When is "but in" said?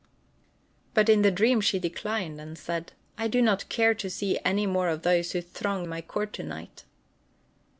0.95-1.21